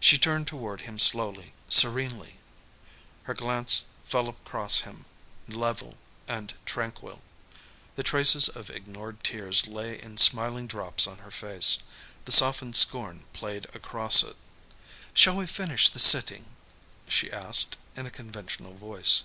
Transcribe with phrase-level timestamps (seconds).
[0.00, 2.36] She turned toward him slowly, serenely.
[3.22, 5.04] Her glance fell across him,
[5.46, 7.22] level and tranquil.
[7.94, 11.78] The traces of ignored tears lay in smiling drops on her face.
[12.24, 14.34] The softened scorn played across it.
[15.14, 16.46] "Shall we finish the sitting?"
[17.06, 19.22] she asked, in a conventional voice.